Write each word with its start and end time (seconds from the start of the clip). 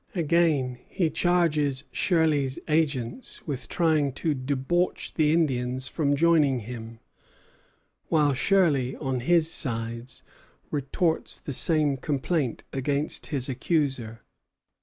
Again, 0.15 0.79
he 0.89 1.11
charges 1.11 1.83
Shirley's 1.91 2.57
agents 2.67 3.45
with 3.45 3.69
trying 3.69 4.13
to 4.13 4.33
"debauch 4.33 5.13
the 5.13 5.31
Indians 5.31 5.87
from 5.87 6.15
joining 6.15 6.61
him;" 6.61 6.97
while 8.07 8.33
Shirley, 8.33 8.95
on 8.95 9.19
his 9.19 9.51
side, 9.51 10.11
retorts 10.71 11.37
the 11.37 11.53
same 11.53 11.97
complaint 11.97 12.63
against 12.73 13.27
his 13.27 13.47
accuser. 13.47 14.23